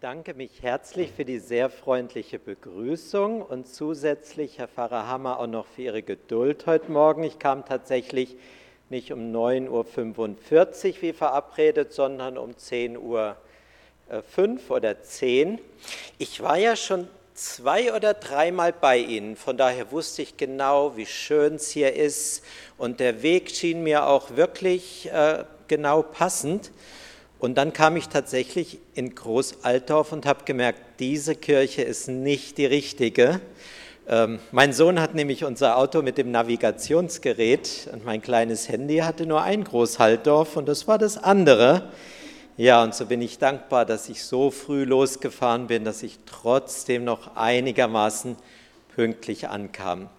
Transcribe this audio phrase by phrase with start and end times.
[0.00, 5.66] bedanke mich herzlich für die sehr freundliche Begrüßung und zusätzlich, Herr Pfarrer Hammer, auch noch
[5.66, 7.22] für Ihre Geduld heute Morgen.
[7.22, 8.38] Ich kam tatsächlich
[8.88, 13.36] nicht um 9.45 Uhr wie verabredet, sondern um 10.05 Uhr
[14.70, 15.58] oder 10.
[16.16, 21.04] Ich war ja schon zwei oder dreimal bei Ihnen, von daher wusste ich genau, wie
[21.04, 22.42] schön es hier ist
[22.78, 26.70] und der Weg schien mir auch wirklich äh, genau passend.
[27.40, 32.66] Und dann kam ich tatsächlich in Großaltorf und habe gemerkt, diese Kirche ist nicht die
[32.66, 33.40] richtige.
[34.06, 39.24] Ähm, mein Sohn hat nämlich unser Auto mit dem Navigationsgerät und mein kleines Handy hatte
[39.24, 41.90] nur ein Großhaltdorf und das war das andere.
[42.58, 47.04] Ja, und so bin ich dankbar, dass ich so früh losgefahren bin, dass ich trotzdem
[47.04, 48.36] noch einigermaßen
[48.94, 50.10] pünktlich ankam.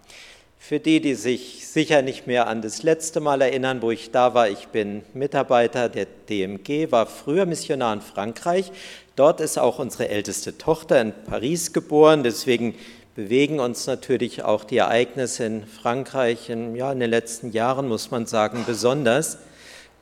[0.64, 4.36] Für die, die sich sicher nicht mehr an das letzte Mal erinnern, wo ich da
[4.36, 8.72] war, ich bin Mitarbeiter der DMG, war früher Missionar in Frankreich.
[9.16, 12.22] Dort ist auch unsere älteste Tochter in Paris geboren.
[12.22, 12.76] Deswegen
[13.16, 18.12] bewegen uns natürlich auch die Ereignisse in Frankreich in, ja, in den letzten Jahren, muss
[18.12, 19.40] man sagen, besonders.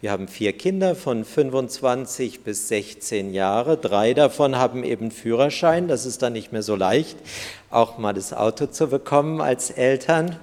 [0.01, 3.75] Wir haben vier Kinder von 25 bis 16 Jahre.
[3.75, 5.89] Drei davon haben eben Führerschein.
[5.89, 7.17] Das ist dann nicht mehr so leicht,
[7.69, 10.37] auch mal das Auto zu bekommen als Eltern.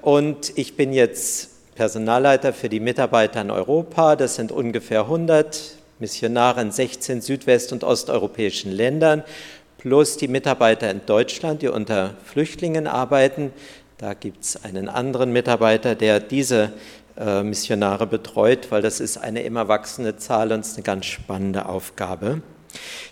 [0.00, 4.16] Und ich bin jetzt Personalleiter für die Mitarbeiter in Europa.
[4.16, 9.24] Das sind ungefähr 100 Missionare in 16 südwest- und osteuropäischen Ländern,
[9.76, 13.52] plus die Mitarbeiter in Deutschland, die unter Flüchtlingen arbeiten.
[13.98, 16.72] Da gibt es einen anderen Mitarbeiter, der diese
[17.42, 22.40] Missionare betreut, weil das ist eine immer wachsende Zahl und ist eine ganz spannende Aufgabe.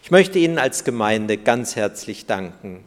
[0.03, 2.85] Ich möchte Ihnen als Gemeinde ganz herzlich danken.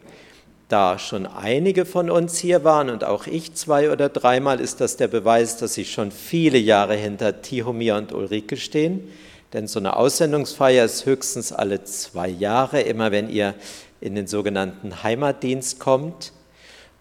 [0.68, 4.96] Da schon einige von uns hier waren und auch ich zwei oder dreimal, ist das
[4.96, 9.08] der Beweis, dass Sie schon viele Jahre hinter Tihomir und Ulrike stehen.
[9.52, 13.54] Denn so eine Aussendungsfeier ist höchstens alle zwei Jahre, immer wenn ihr
[14.00, 16.32] in den sogenannten Heimatdienst kommt.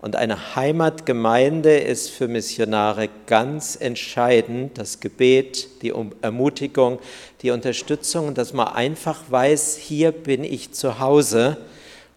[0.01, 6.97] Und eine Heimatgemeinde ist für Missionare ganz entscheidend, das Gebet, die Ermutigung,
[7.43, 11.57] die Unterstützung, dass man einfach weiß, hier bin ich zu Hause.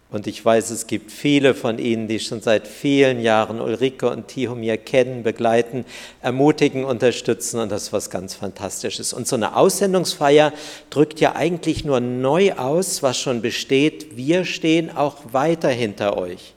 [0.09, 4.29] Und ich weiß, es gibt viele von Ihnen, die schon seit vielen Jahren Ulrike und
[4.29, 5.85] Tihomir kennen, begleiten,
[6.21, 9.13] ermutigen, unterstützen und das ist was ganz Fantastisches.
[9.13, 10.53] Und so eine Aussendungsfeier
[10.89, 14.17] drückt ja eigentlich nur neu aus, was schon besteht.
[14.17, 16.54] Wir stehen auch weiter hinter euch.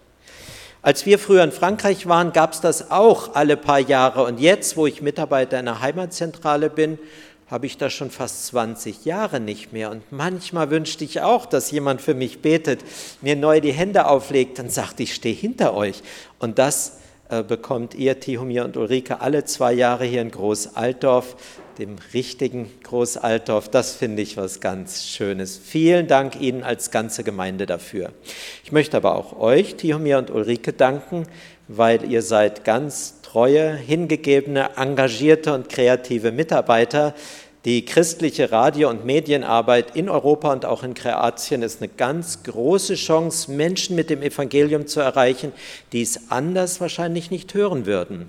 [0.80, 4.24] Als wir früher in Frankreich waren, gab es das auch alle paar Jahre.
[4.24, 6.98] Und jetzt, wo ich Mitarbeiter in der Heimatzentrale bin,
[7.50, 9.90] habe ich das schon fast 20 Jahre nicht mehr.
[9.90, 12.84] Und manchmal wünschte ich auch, dass jemand für mich betet,
[13.22, 16.02] mir neu die Hände auflegt und sagt, ich stehe hinter euch.
[16.38, 16.98] Und das
[17.46, 21.36] bekommt ihr, Tihomir und Ulrike, alle zwei Jahre hier in Groß-Altdorf
[21.78, 23.68] dem richtigen Großaltorf.
[23.68, 25.58] Das finde ich was ganz Schönes.
[25.58, 28.12] Vielen Dank Ihnen als ganze Gemeinde dafür.
[28.64, 31.26] Ich möchte aber auch euch, Tihomir und Ulrike, danken,
[31.68, 37.14] weil ihr seid ganz treue, hingegebene, engagierte und kreative Mitarbeiter.
[37.64, 42.94] Die christliche Radio- und Medienarbeit in Europa und auch in Kroatien ist eine ganz große
[42.94, 45.52] Chance, Menschen mit dem Evangelium zu erreichen,
[45.92, 48.28] die es anders wahrscheinlich nicht hören würden.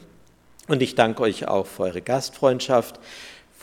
[0.68, 3.00] Und ich danke euch auch für eure Gastfreundschaft,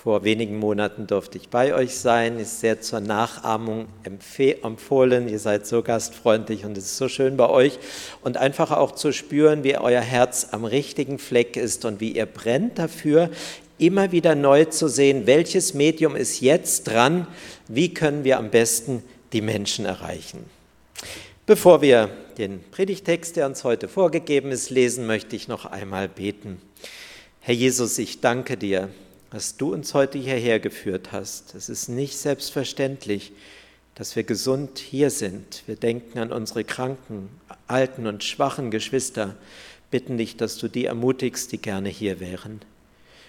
[0.07, 5.27] vor wenigen Monaten durfte ich bei euch sein, ist sehr zur Nachahmung empfohlen.
[5.27, 7.81] Ihr seid so gastfreundlich und es ist so schön bei euch.
[8.23, 12.27] Und einfach auch zu spüren, wie euer Herz am richtigen Fleck ist und wie ihr
[12.27, 13.31] brennt dafür,
[13.79, 17.27] immer wieder neu zu sehen, welches Medium ist jetzt dran,
[17.69, 20.45] wie können wir am besten die Menschen erreichen.
[21.47, 26.61] Bevor wir den Predigtext, der uns heute vorgegeben ist, lesen, möchte ich noch einmal beten.
[27.41, 28.89] Herr Jesus, ich danke dir
[29.31, 31.55] dass du uns heute hierher geführt hast.
[31.55, 33.33] Es ist nicht selbstverständlich,
[33.95, 35.63] dass wir gesund hier sind.
[35.67, 37.29] Wir denken an unsere kranken,
[37.67, 39.37] alten und schwachen Geschwister,
[39.91, 42.61] bitten dich, dass du die ermutigst, die gerne hier wären.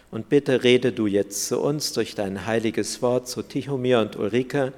[0.10, 4.74] Und bitte rede du jetzt zu uns durch dein heiliges Wort, zu Tichomir und Ulrike,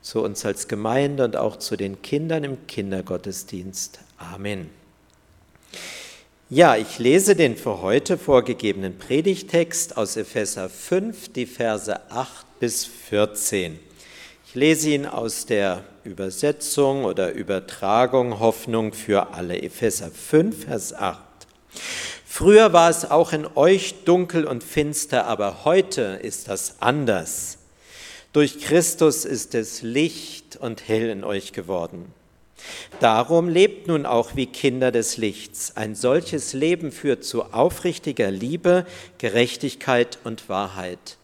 [0.00, 4.00] zu uns als Gemeinde und auch zu den Kindern im Kindergottesdienst.
[4.18, 4.70] Amen.
[6.50, 12.84] Ja, ich lese den für heute vorgegebenen Predigtext aus Epheser 5, die Verse 8 bis
[12.84, 13.78] 14.
[14.46, 19.62] Ich lese ihn aus der Übersetzung oder Übertragung Hoffnung für alle.
[19.62, 21.18] Epheser 5, Vers 8.
[22.34, 27.58] Früher war es auch in euch dunkel und finster, aber heute ist das anders.
[28.32, 32.06] Durch Christus ist es Licht und hell in euch geworden.
[33.00, 35.76] Darum lebt nun auch wie Kinder des Lichts.
[35.76, 38.86] Ein solches Leben führt zu aufrichtiger Liebe,
[39.18, 41.18] Gerechtigkeit und Wahrheit.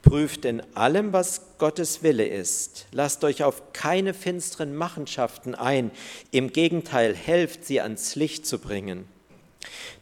[0.00, 2.86] Prüft in allem, was Gottes Wille ist.
[2.90, 5.90] Lasst euch auf keine finsteren Machenschaften ein.
[6.30, 9.17] Im Gegenteil, helft sie ans Licht zu bringen.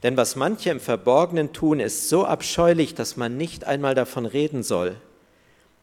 [0.03, 4.63] Denn was manche im Verborgenen tun, ist so abscheulich, dass man nicht einmal davon reden
[4.63, 4.97] soll.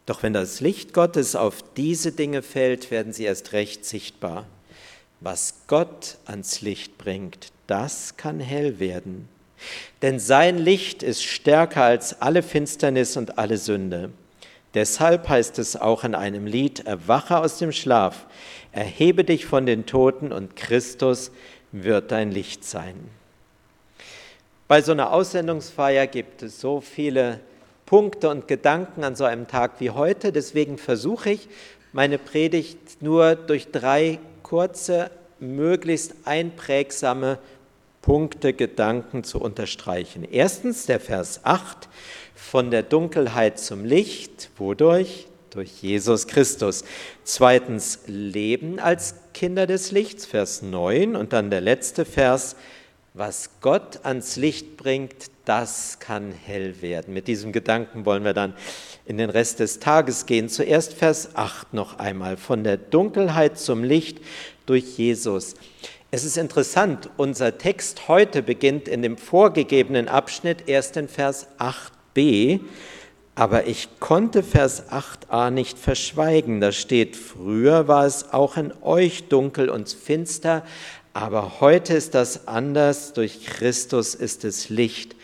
[0.06, 4.46] Doch wenn das Licht Gottes auf diese Dinge fällt, werden sie erst recht sichtbar.
[5.22, 9.30] Was Gott ans Licht bringt, das kann hell werden.
[10.02, 14.12] Denn sein Licht ist stärker als alle Finsternis und alle Sünde.
[14.74, 18.26] Deshalb heißt es auch in einem Lied, erwache aus dem Schlaf,
[18.72, 21.32] erhebe dich von den Toten und Christus
[21.72, 22.96] wird dein Licht sein.
[24.68, 27.42] Bei so einer Aussendungsfeier gibt es so viele
[27.86, 30.32] Punkte und Gedanken an so einem Tag wie heute.
[30.32, 31.50] Deswegen versuche ich,
[31.92, 37.40] meine Predigt nur durch drei kurze, möglichst einprägsame
[38.02, 40.26] Punkte, Gedanken zu unterstreichen.
[40.30, 41.90] Erstens der Vers 8,
[42.34, 44.50] von der Dunkelheit zum Licht.
[44.58, 45.28] Wodurch?
[45.50, 46.84] Durch Jesus Christus.
[47.24, 51.16] Zweitens Leben als Kinder des Lichts, Vers 9.
[51.16, 52.56] Und dann der letzte Vers,
[53.14, 57.14] was Gott ans Licht bringt, das kann hell werden.
[57.14, 58.56] Mit diesem Gedanken wollen wir dann
[59.06, 60.50] in den Rest des Tages gehen.
[60.50, 62.38] Zuerst Vers 8 noch einmal.
[62.38, 64.20] Von der Dunkelheit zum Licht
[64.66, 65.54] durch Jesus.
[66.10, 72.62] Es ist interessant, unser Text heute beginnt in dem vorgegebenen Abschnitt erst in Vers 8b,
[73.36, 76.62] aber ich konnte Vers 8a nicht verschweigen.
[76.62, 80.64] Da steht, früher war es auch in euch dunkel und finster,
[81.14, 85.16] aber heute ist das anders, durch Christus ist es Licht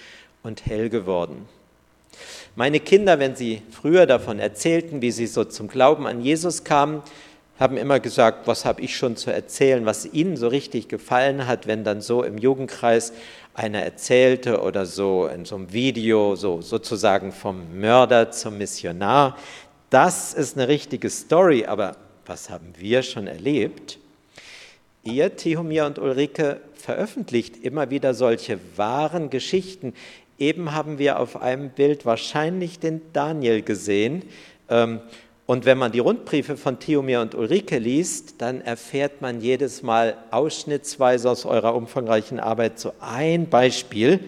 [0.43, 1.47] und hell geworden.
[2.55, 7.01] Meine Kinder, wenn sie früher davon erzählten, wie sie so zum Glauben an Jesus kamen,
[7.59, 11.67] haben immer gesagt, was habe ich schon zu erzählen, was ihnen so richtig gefallen hat,
[11.67, 13.11] wenn dann so im Jugendkreis
[13.53, 19.37] einer erzählte oder so in so einem Video, so sozusagen vom Mörder zum Missionar.
[19.89, 23.99] Das ist eine richtige Story, aber was haben wir schon erlebt?
[25.09, 29.93] Ihr, Tihomir und Ulrike, veröffentlicht immer wieder solche wahren Geschichten.
[30.37, 34.23] Eben haben wir auf einem Bild wahrscheinlich den Daniel gesehen.
[34.69, 34.99] Ähm,
[35.45, 40.15] und wenn man die Rundbriefe von Tihomir und Ulrike liest, dann erfährt man jedes Mal
[40.29, 44.19] ausschnittsweise aus eurer umfangreichen Arbeit so ein Beispiel.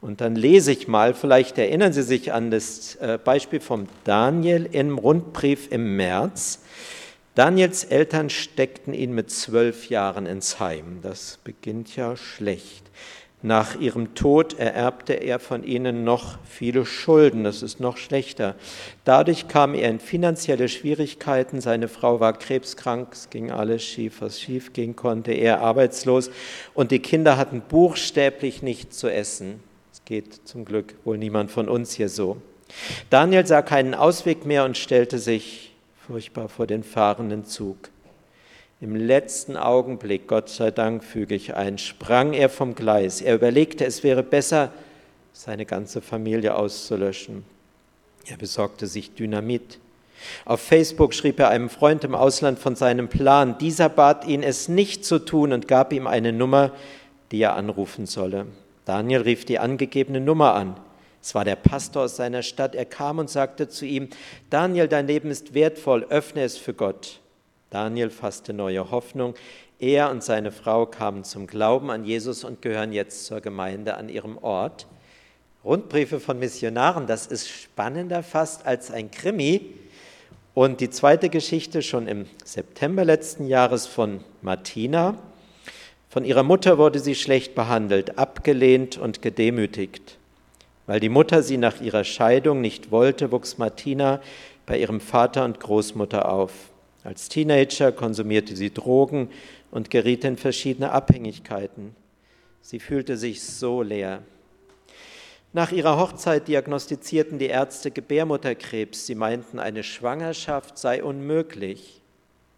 [0.00, 4.68] Und dann lese ich mal, vielleicht erinnern Sie sich an das äh, Beispiel vom Daniel
[4.72, 6.60] im Rundbrief im März.
[7.38, 10.98] Daniels Eltern steckten ihn mit zwölf Jahren ins Heim.
[11.02, 12.90] Das beginnt ja schlecht.
[13.42, 17.44] Nach ihrem Tod ererbte er von ihnen noch viele Schulden.
[17.44, 18.56] Das ist noch schlechter.
[19.04, 21.60] Dadurch kam er in finanzielle Schwierigkeiten.
[21.60, 23.10] Seine Frau war krebskrank.
[23.12, 25.30] Es ging alles schief, was schief gehen konnte.
[25.30, 26.32] Er arbeitslos.
[26.74, 29.62] Und die Kinder hatten buchstäblich nichts zu essen.
[29.92, 32.38] Es geht zum Glück wohl niemand von uns hier so.
[33.10, 35.67] Daniel sah keinen Ausweg mehr und stellte sich
[36.08, 37.76] furchtbar vor den fahrenden Zug.
[38.80, 43.20] Im letzten Augenblick, Gott sei Dank, füge ich ein, sprang er vom Gleis.
[43.20, 44.72] Er überlegte, es wäre besser,
[45.34, 47.44] seine ganze Familie auszulöschen.
[48.26, 49.80] Er besorgte sich Dynamit.
[50.46, 53.58] Auf Facebook schrieb er einem Freund im Ausland von seinem Plan.
[53.58, 56.72] Dieser bat ihn, es nicht zu tun und gab ihm eine Nummer,
[57.32, 58.46] die er anrufen solle.
[58.86, 60.74] Daniel rief die angegebene Nummer an.
[61.22, 62.74] Es war der Pastor aus seiner Stadt.
[62.74, 64.08] Er kam und sagte zu ihm,
[64.50, 67.20] Daniel, dein Leben ist wertvoll, öffne es für Gott.
[67.70, 69.34] Daniel fasste neue Hoffnung.
[69.78, 74.08] Er und seine Frau kamen zum Glauben an Jesus und gehören jetzt zur Gemeinde an
[74.08, 74.86] ihrem Ort.
[75.64, 79.74] Rundbriefe von Missionaren, das ist spannender fast als ein Krimi.
[80.54, 85.16] Und die zweite Geschichte schon im September letzten Jahres von Martina.
[86.08, 90.17] Von ihrer Mutter wurde sie schlecht behandelt, abgelehnt und gedemütigt.
[90.88, 94.22] Weil die Mutter sie nach ihrer Scheidung nicht wollte, wuchs Martina
[94.64, 96.70] bei ihrem Vater und Großmutter auf.
[97.04, 99.28] Als Teenager konsumierte sie Drogen
[99.70, 101.94] und geriet in verschiedene Abhängigkeiten.
[102.62, 104.22] Sie fühlte sich so leer.
[105.52, 109.04] Nach ihrer Hochzeit diagnostizierten die Ärzte Gebärmutterkrebs.
[109.04, 112.00] Sie meinten, eine Schwangerschaft sei unmöglich.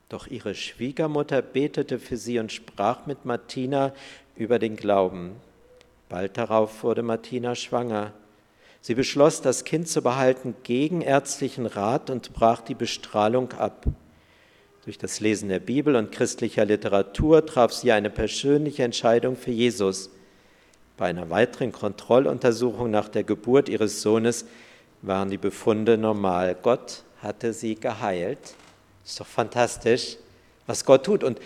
[0.09, 3.93] Doch ihre Schwiegermutter betete für sie und sprach mit Martina
[4.37, 5.33] über den Glauben.
[6.09, 8.13] Bald darauf wurde Martina schwanger.
[8.83, 13.85] Sie beschloss, das Kind zu behalten gegen ärztlichen Rat und brach die Bestrahlung ab.
[14.85, 20.09] Durch das Lesen der Bibel und christlicher Literatur traf sie eine persönliche Entscheidung für Jesus.
[20.97, 24.47] Bei einer weiteren Kontrolluntersuchung nach der Geburt ihres Sohnes
[25.03, 26.57] waren die Befunde normal.
[26.61, 28.55] Gott hatte sie geheilt.
[29.05, 30.17] Ist doch fantastisch,
[30.67, 31.23] was Gott tut.
[31.23, 31.39] Und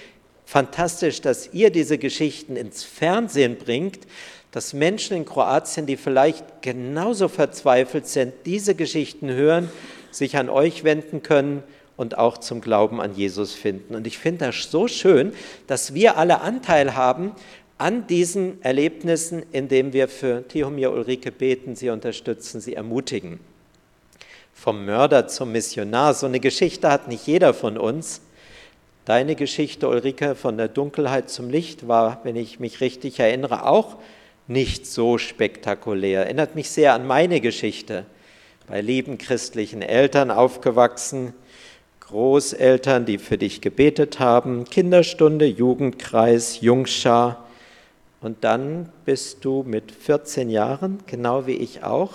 [0.44, 4.06] fantastisch, dass ihr diese Geschichten ins Fernsehen bringt,
[4.54, 9.68] dass Menschen in Kroatien, die vielleicht genauso verzweifelt sind, diese Geschichten hören,
[10.12, 11.64] sich an euch wenden können
[11.96, 13.96] und auch zum Glauben an Jesus finden.
[13.96, 15.32] Und ich finde das so schön,
[15.66, 17.32] dass wir alle Anteil haben
[17.78, 23.40] an diesen Erlebnissen, indem wir für Tihomir Ulrike beten, sie unterstützen, sie ermutigen.
[24.52, 28.20] Vom Mörder zum Missionar, so eine Geschichte hat nicht jeder von uns.
[29.04, 33.96] Deine Geschichte, Ulrike, von der Dunkelheit zum Licht war, wenn ich mich richtig erinnere, auch
[34.46, 36.24] nicht so spektakulär.
[36.24, 38.04] Erinnert mich sehr an meine Geschichte.
[38.66, 41.34] Bei lieben christlichen Eltern aufgewachsen,
[42.00, 47.46] Großeltern, die für dich gebetet haben, Kinderstunde, Jugendkreis, Jungschar.
[48.20, 52.12] Und dann bist du mit 14 Jahren, genau wie ich auch,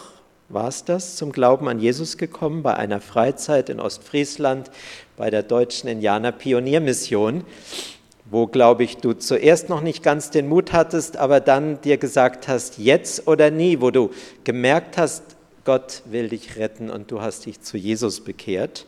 [0.50, 4.72] war es das, zum Glauben an Jesus gekommen bei einer Freizeit in Ostfriesland
[5.16, 7.44] bei der deutschen Indianer Pioniermission,
[8.32, 12.48] wo, glaube ich, du zuerst noch nicht ganz den Mut hattest, aber dann dir gesagt
[12.48, 14.12] hast, jetzt oder nie, wo du
[14.44, 15.24] gemerkt hast,
[15.66, 18.86] Gott will dich retten und du hast dich zu Jesus bekehrt.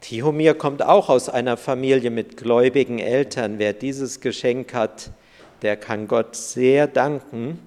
[0.00, 3.58] Tihomir kommt auch aus einer Familie mit gläubigen Eltern.
[3.58, 5.10] Wer dieses Geschenk hat,
[5.62, 7.58] der kann Gott sehr danken.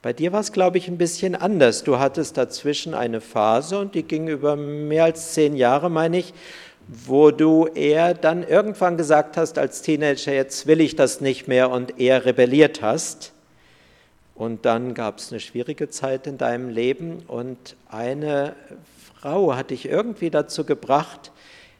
[0.00, 1.82] Bei dir war es, glaube ich, ein bisschen anders.
[1.82, 6.32] Du hattest dazwischen eine Phase und die ging über mehr als zehn Jahre, meine ich,
[6.88, 11.70] wo du eher dann irgendwann gesagt hast als Teenager, jetzt will ich das nicht mehr
[11.70, 13.32] und eher rebelliert hast.
[14.34, 18.54] Und dann gab es eine schwierige Zeit in deinem Leben und eine
[19.20, 21.32] Frau hat dich irgendwie dazu gebracht,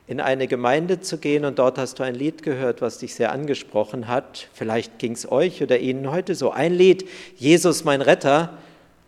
[0.09, 3.31] in eine Gemeinde zu gehen und dort hast du ein Lied gehört, was dich sehr
[3.31, 4.49] angesprochen hat.
[4.55, 6.51] Vielleicht ging es euch oder Ihnen heute so.
[6.51, 8.57] Ein Lied, Jesus mein Retter.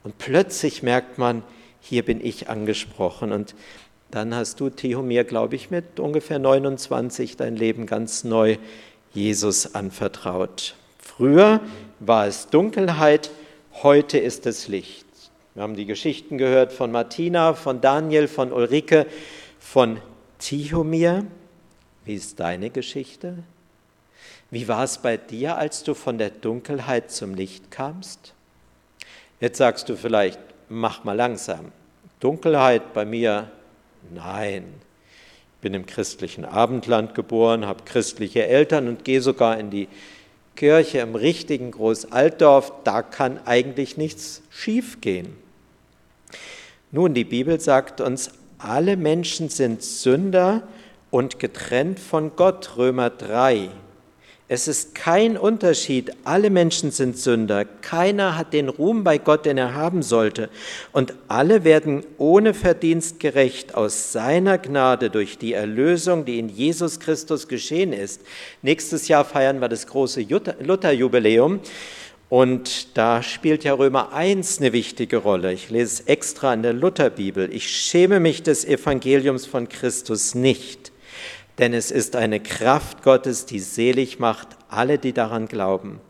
[0.05, 1.43] Und plötzlich merkt man,
[1.81, 3.33] hier bin ich angesprochen.
[3.33, 3.55] Und
[4.11, 8.57] dann hast du, Tihomir, glaube ich, mit ungefähr 29 dein Leben ganz neu
[9.13, 10.75] Jesus anvertraut.
[10.99, 11.61] Früher
[11.99, 13.31] war es Dunkelheit,
[13.83, 15.07] heute ist es Licht.
[15.55, 19.07] Wir haben die Geschichten gehört von Martina, von Daniel, von Ulrike,
[19.59, 19.99] von
[20.39, 21.27] Tihomir,
[22.05, 23.45] wie ist deine Geschichte?
[24.51, 28.35] Wie war es bei dir, als du von der Dunkelheit zum Licht kamst?
[29.39, 31.73] Jetzt sagst du vielleicht, mach mal langsam.
[32.19, 33.51] Dunkelheit bei mir?
[34.13, 34.65] Nein.
[35.57, 39.89] Ich bin im christlichen Abendland geboren, habe christliche Eltern und gehe sogar in die
[40.57, 42.73] Kirche im richtigen Großaltdorf.
[42.85, 45.37] Da kann eigentlich nichts schiefgehen.
[46.93, 50.63] Nun, die Bibel sagt uns, alle Menschen sind Sünder
[51.11, 53.69] und getrennt von Gott, Römer 3.
[54.53, 59.57] Es ist kein Unterschied, alle Menschen sind Sünder, keiner hat den Ruhm bei Gott, den
[59.57, 60.51] er haben sollte,
[60.91, 66.99] und alle werden ohne Verdienst gerecht aus seiner Gnade durch die Erlösung, die in Jesus
[66.99, 68.23] Christus geschehen ist.
[68.61, 70.27] Nächstes Jahr feiern wir das große
[70.59, 71.61] Lutherjubiläum.
[72.29, 75.53] Und da spielt ja Römer 1 eine wichtige Rolle.
[75.53, 77.55] Ich lese es extra in der Lutherbibel.
[77.55, 80.90] Ich schäme mich des Evangeliums von Christus nicht,
[81.61, 86.01] denn es ist eine Kraft Gottes, die selig macht alle, die daran glauben.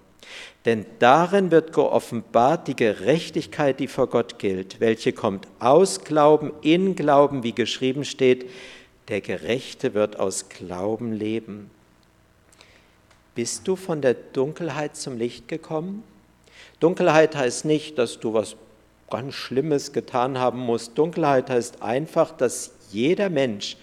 [0.65, 6.95] Denn darin wird geoffenbart die Gerechtigkeit, die vor Gott gilt, welche kommt aus Glauben, in
[6.95, 8.49] Glauben, wie geschrieben steht,
[9.09, 11.69] der Gerechte wird aus Glauben leben.
[13.35, 16.05] Bist du von der Dunkelheit zum Licht gekommen?
[16.79, 18.55] Dunkelheit heißt nicht, dass du was
[19.11, 20.97] ganz Schlimmes getan haben musst.
[20.97, 23.77] Dunkelheit heißt einfach, dass jeder Mensch,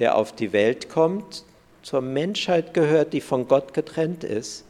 [0.00, 1.44] der auf die Welt kommt,
[1.82, 4.64] zur Menschheit gehört, die von Gott getrennt ist.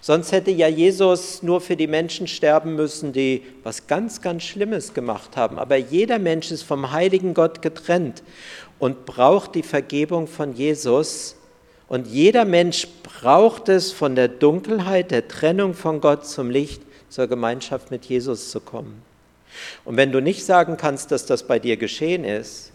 [0.00, 4.94] Sonst hätte ja Jesus nur für die Menschen sterben müssen, die was ganz, ganz Schlimmes
[4.94, 5.58] gemacht haben.
[5.58, 8.22] Aber jeder Mensch ist vom heiligen Gott getrennt
[8.78, 11.36] und braucht die Vergebung von Jesus,
[11.88, 17.28] und jeder Mensch braucht es, von der Dunkelheit, der Trennung von Gott zum Licht, zur
[17.28, 19.02] Gemeinschaft mit Jesus zu kommen.
[19.84, 22.72] Und wenn du nicht sagen kannst, dass das bei dir geschehen ist,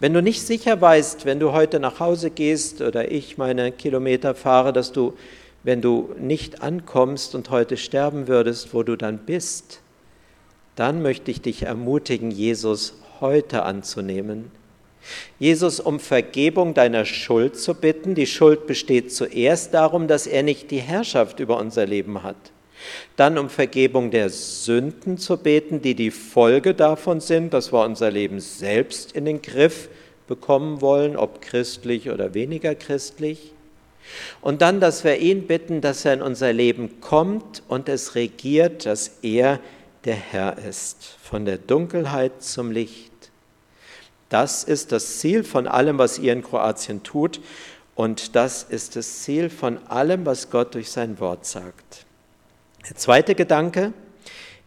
[0.00, 4.34] wenn du nicht sicher weißt, wenn du heute nach Hause gehst oder ich meine Kilometer
[4.34, 5.14] fahre, dass du,
[5.64, 9.80] wenn du nicht ankommst und heute sterben würdest, wo du dann bist,
[10.76, 14.52] dann möchte ich dich ermutigen, Jesus heute anzunehmen,
[15.40, 18.14] Jesus um Vergebung deiner Schuld zu bitten.
[18.14, 22.36] Die Schuld besteht zuerst darum, dass er nicht die Herrschaft über unser Leben hat.
[23.16, 28.10] Dann um Vergebung der Sünden zu beten, die die Folge davon sind, dass wir unser
[28.10, 29.88] Leben selbst in den Griff
[30.26, 33.52] bekommen wollen, ob christlich oder weniger christlich.
[34.40, 38.86] Und dann, dass wir ihn bitten, dass er in unser Leben kommt und es regiert,
[38.86, 39.60] dass er
[40.04, 43.12] der Herr ist, von der Dunkelheit zum Licht.
[44.28, 47.40] Das ist das Ziel von allem, was ihr in Kroatien tut.
[47.94, 52.06] Und das ist das Ziel von allem, was Gott durch sein Wort sagt.
[52.86, 53.92] Der zweite Gedanke,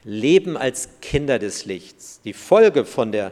[0.04, 2.22] Leben als Kinder des Lichts.
[2.24, 3.32] Die Folge von der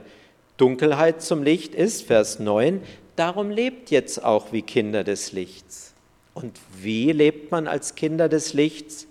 [0.57, 2.81] Dunkelheit zum Licht ist, Vers 9,
[3.15, 5.93] darum lebt jetzt auch wie Kinder des Lichts.
[6.33, 9.07] Und wie lebt man als Kinder des Lichts?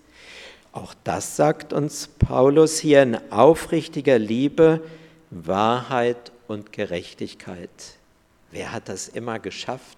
[0.73, 4.83] Auch das sagt uns Paulus hier in aufrichtiger Liebe,
[5.31, 7.71] Wahrheit und Gerechtigkeit.
[8.51, 9.98] Wer hat das immer geschafft?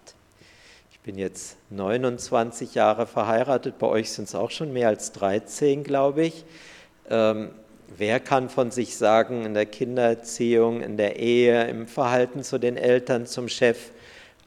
[1.02, 5.82] Ich bin jetzt 29 Jahre verheiratet, bei euch sind es auch schon mehr als 13,
[5.82, 6.44] glaube ich.
[7.08, 7.52] Ähm,
[7.96, 12.76] wer kann von sich sagen, in der Kindererziehung, in der Ehe, im Verhalten zu den
[12.76, 13.92] Eltern, zum Chef,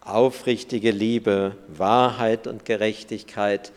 [0.02, 3.72] aufrichtige Liebe, Wahrheit und Gerechtigkeit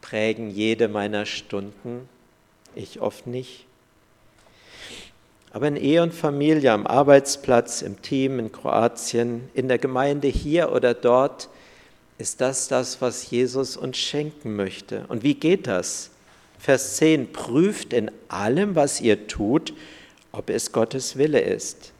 [0.00, 2.08] prägen jede meiner Stunden?
[2.74, 3.66] Ich oft nicht.
[5.52, 10.72] Aber in Ehe und Familie, am Arbeitsplatz, im Team, in Kroatien, in der Gemeinde hier
[10.72, 11.50] oder dort,
[12.22, 15.04] ist das das, was Jesus uns schenken möchte.
[15.08, 16.10] Und wie geht das?
[16.56, 19.74] Vers 10, prüft in allem, was ihr tut,
[20.30, 21.92] ob es Gottes Wille ist.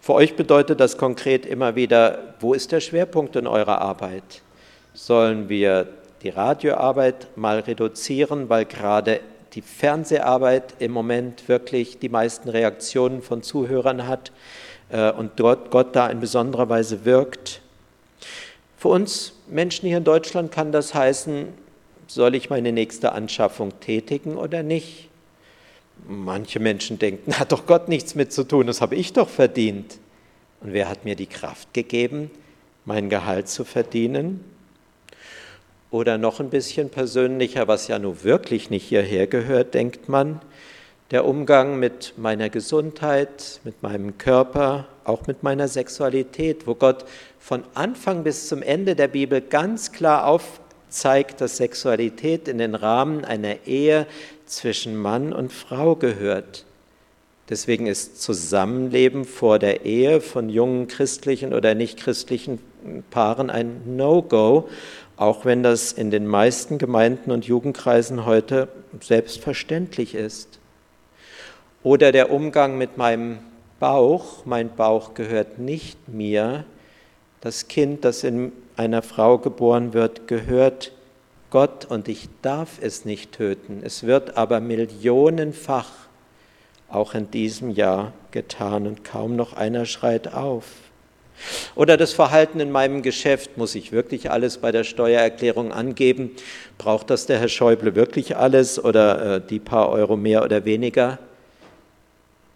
[0.00, 4.42] Für euch bedeutet das konkret immer wieder, wo ist der Schwerpunkt in eurer Arbeit?
[4.92, 5.88] Sollen wir
[6.22, 9.18] die Radioarbeit mal reduzieren, weil gerade
[9.54, 14.30] die Fernseharbeit im Moment wirklich die meisten Reaktionen von Zuhörern hat
[14.90, 17.60] äh, und dort Gott da in besonderer Weise wirkt.
[18.84, 21.48] Für uns Menschen hier in Deutschland kann das heißen,
[22.06, 25.08] soll ich meine nächste Anschaffung tätigen oder nicht?
[26.06, 29.96] Manche Menschen denken, hat doch Gott nichts mit zu tun, das habe ich doch verdient.
[30.60, 32.30] Und wer hat mir die Kraft gegeben,
[32.84, 34.44] mein Gehalt zu verdienen?
[35.90, 40.42] Oder noch ein bisschen persönlicher, was ja nun wirklich nicht hierher gehört, denkt man,
[41.10, 47.06] der Umgang mit meiner Gesundheit, mit meinem Körper, auch mit meiner Sexualität, wo Gott
[47.44, 53.22] von Anfang bis zum Ende der Bibel ganz klar aufzeigt, dass Sexualität in den Rahmen
[53.26, 54.06] einer Ehe
[54.46, 56.64] zwischen Mann und Frau gehört.
[57.50, 62.60] Deswegen ist Zusammenleben vor der Ehe von jungen christlichen oder nicht christlichen
[63.10, 64.70] Paaren ein No-Go
[65.16, 68.68] auch wenn das in den meisten Gemeinden und Jugendkreisen heute
[69.00, 70.58] selbstverständlich ist.
[71.82, 73.38] Oder der Umgang mit meinem
[73.78, 76.64] Bauch, mein Bauch gehört nicht mir,
[77.44, 80.92] das Kind, das in einer Frau geboren wird, gehört
[81.50, 83.82] Gott und ich darf es nicht töten.
[83.84, 85.90] Es wird aber millionenfach
[86.88, 90.64] auch in diesem Jahr getan und kaum noch einer schreit auf.
[91.74, 96.30] Oder das Verhalten in meinem Geschäft, muss ich wirklich alles bei der Steuererklärung angeben?
[96.78, 101.18] Braucht das der Herr Schäuble wirklich alles oder äh, die paar Euro mehr oder weniger?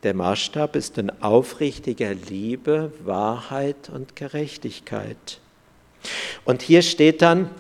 [0.05, 5.41] Der Maßstab ist in aufrichtiger Liebe, Wahrheit und Gerechtigkeit.
[6.45, 7.51] Und hier steht dann,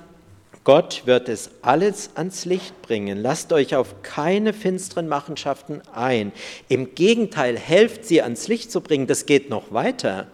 [0.62, 3.18] Gott wird es alles ans Licht bringen.
[3.18, 6.31] Lasst euch auf keine finsteren Machenschaften ein.
[6.68, 9.09] Im Gegenteil, helft sie ans Licht zu bringen.
[9.09, 10.29] Das geht noch weiter.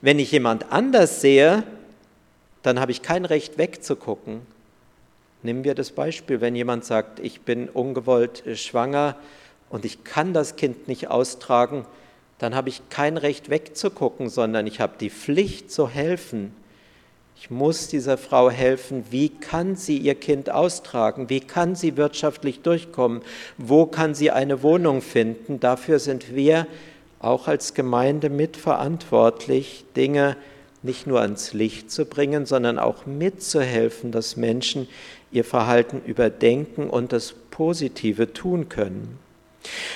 [0.00, 1.64] Wenn ich jemand anders sehe,
[2.62, 4.42] dann habe ich kein Recht wegzugucken.
[5.42, 9.16] Nehmen wir das Beispiel, wenn jemand sagt, ich bin ungewollt schwanger
[9.70, 11.84] und ich kann das Kind nicht austragen,
[12.38, 16.52] dann habe ich kein Recht wegzugucken, sondern ich habe die Pflicht zu helfen.
[17.40, 19.04] Ich muss dieser Frau helfen.
[19.10, 21.28] Wie kann sie ihr Kind austragen?
[21.28, 23.22] Wie kann sie wirtschaftlich durchkommen?
[23.58, 25.60] Wo kann sie eine Wohnung finden?
[25.60, 26.66] Dafür sind wir
[27.20, 30.36] auch als Gemeinde mitverantwortlich, Dinge
[30.82, 34.88] nicht nur ans Licht zu bringen, sondern auch mitzuhelfen, dass Menschen
[35.32, 39.18] ihr Verhalten überdenken und das Positive tun können.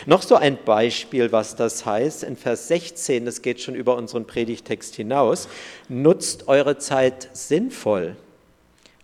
[0.07, 4.27] Noch so ein Beispiel, was das heißt, in Vers 16, das geht schon über unseren
[4.27, 5.49] Predigtext hinaus,
[5.89, 8.17] nutzt eure Zeit sinnvoll.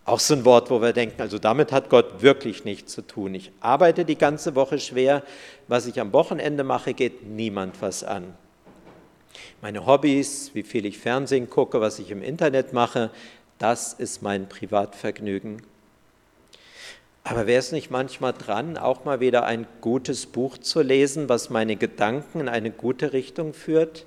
[0.04, 3.34] Auch so ein Wort, wo wir denken, also damit hat Gott wirklich nichts zu tun.
[3.34, 5.22] Ich arbeite die ganze Woche schwer,
[5.68, 8.34] was ich am Wochenende mache, geht niemand was an.
[9.60, 13.10] Meine Hobbys, wie viel ich Fernsehen gucke, was ich im Internet mache,
[13.58, 15.62] das ist mein Privatvergnügen.
[17.28, 21.50] Aber wäre es nicht manchmal dran, auch mal wieder ein gutes Buch zu lesen, was
[21.50, 24.06] meine Gedanken in eine gute Richtung führt?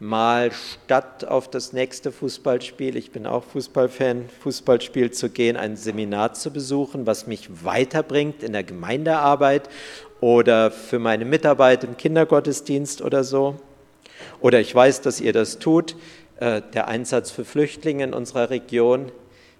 [0.00, 6.34] mal statt auf das nächste Fußballspiel, ich bin auch Fußballfan, Fußballspiel zu gehen, ein Seminar
[6.34, 9.68] zu besuchen, was mich weiterbringt in der Gemeindearbeit
[10.20, 13.56] oder für meine Mitarbeit im Kindergottesdienst oder so.
[14.40, 15.96] Oder ich weiß, dass ihr das tut,
[16.38, 19.10] äh, der Einsatz für Flüchtlinge in unserer Region.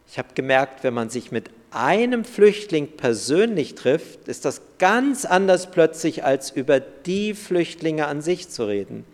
[0.07, 5.71] Ich habe gemerkt, wenn man sich mit einem Flüchtling persönlich trifft, ist das ganz anders
[5.71, 9.05] plötzlich, als über die Flüchtlinge an sich zu reden.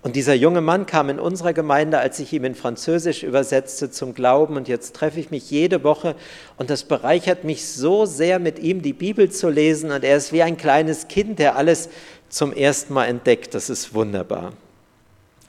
[0.00, 4.14] Und dieser junge Mann kam in unserer Gemeinde, als ich ihm in Französisch übersetzte, zum
[4.14, 4.56] Glauben.
[4.56, 6.14] Und jetzt treffe ich mich jede Woche
[6.56, 9.90] und das bereichert mich so sehr, mit ihm die Bibel zu lesen.
[9.90, 11.88] Und er ist wie ein kleines Kind, der alles
[12.28, 13.54] zum ersten Mal entdeckt.
[13.54, 14.52] Das ist wunderbar.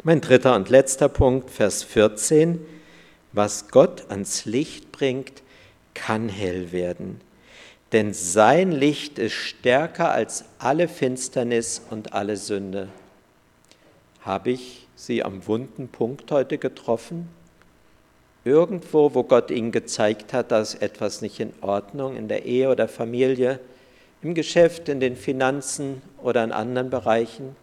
[0.03, 2.59] Mein dritter und letzter Punkt, Vers 14.
[3.33, 5.43] Was Gott ans Licht bringt,
[5.99, 7.21] kann hell werden.
[7.91, 12.87] Denn sein Licht ist stärker als alle Finsternis und alle Sünde.
[14.21, 17.29] Habe ich Sie am wunden Punkt heute getroffen?
[18.45, 22.87] Irgendwo, wo Gott Ihnen gezeigt hat, dass etwas nicht in Ordnung in der Ehe oder
[22.87, 23.59] Familie,
[24.21, 27.55] im Geschäft, in den Finanzen oder in anderen Bereichen?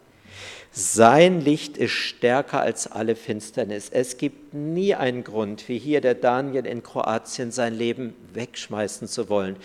[0.73, 3.89] Sein Licht ist stärker als alle Finsternis.
[3.91, 9.29] Es gibt nie einen Grund, wie hier der Daniel in Kroatien sein Leben wegschmeißen zu
[9.29, 9.57] wollen.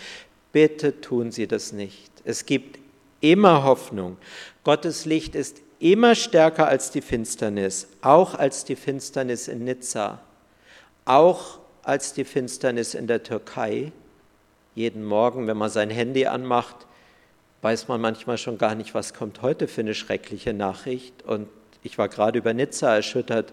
[0.52, 2.10] Bitte tun Sie das nicht.
[2.24, 2.78] Es gibt
[3.20, 4.16] immer Hoffnung.
[4.64, 10.20] Gottes Licht ist immer stärker als die Finsternis, auch als die Finsternis in Nizza,
[11.04, 13.92] auch als die Finsternis in der Türkei.
[14.74, 16.86] Jeden Morgen, wenn man sein Handy anmacht,
[17.62, 21.22] weiß man manchmal schon gar nicht, was kommt heute für eine schreckliche Nachricht.
[21.24, 21.48] Und
[21.82, 23.52] ich war gerade über Nizza erschüttert,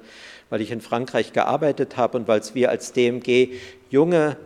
[0.49, 3.53] weil ich in Frankreich gearbeitet habe und weil wir als DMG
[3.89, 4.37] junge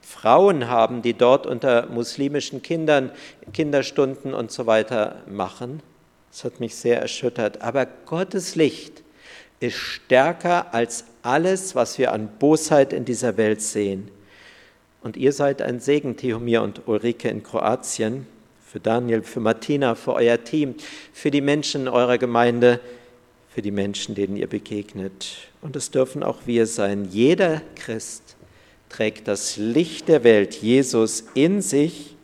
[0.00, 3.10] Frauen haben, die dort unter muslimischen Kindern
[3.52, 5.82] Kinderstunden und so weiter machen.
[6.30, 7.60] Das hat mich sehr erschüttert.
[7.60, 9.02] Aber Gottes Licht
[9.60, 14.10] ist stärker als alles, was wir an Bosheit in dieser Welt sehen.
[15.02, 18.26] Und ihr seid ein Segen, Theomir und Ulrike in Kroatien,
[18.72, 20.76] für Daniel, für Martina, für euer Team,
[21.12, 22.80] für die Menschen in eurer Gemeinde,
[23.50, 25.26] für die Menschen, denen ihr begegnet.
[25.60, 27.06] Und es dürfen auch wir sein.
[27.10, 28.34] Jeder Christ
[28.88, 32.16] trägt das Licht der Welt, Jesus, in sich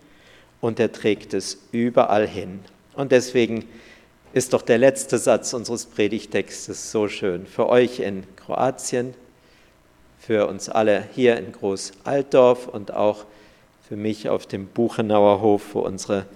[0.63, 2.61] und er trägt es überall hin.
[2.95, 3.67] Und deswegen
[4.33, 7.45] ist doch der letzte Satz unseres Predigtextes so schön.
[7.45, 9.13] Für euch in Kroatien,
[10.19, 13.27] für uns alle hier in Groß-Altdorf und auch
[13.89, 16.27] für mich auf dem Buchenauer Hof, wo unsere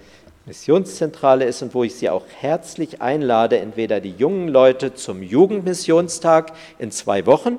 [0.46, 6.54] Missionszentrale ist und wo ich Sie auch herzlich einlade, entweder die jungen Leute zum Jugendmissionstag
[6.78, 7.58] in zwei Wochen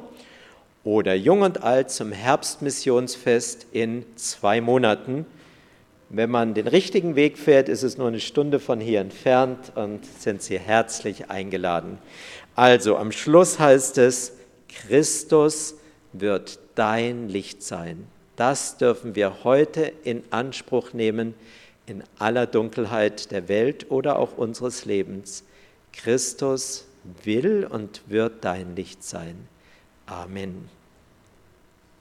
[0.84, 5.28] oder jung und alt zum Herbstmissionsfest in zwei Monaten.
[6.10, 10.04] Wenn man den richtigen Weg fährt, ist es nur eine Stunde von hier entfernt und
[10.06, 12.00] sind Sie herzlich eingeladen.
[12.56, 14.34] Also am Schluss heißt es,
[14.68, 15.76] Christus
[16.14, 18.08] wird dein Licht sein.
[18.36, 21.36] Das dürfen wir heute in Anspruch nehmen
[21.86, 25.44] in aller Dunkelheit der Welt oder auch unseres Lebens.
[25.92, 26.86] Christus
[27.24, 29.48] will und wird dein Licht sein.
[30.06, 30.70] Amen.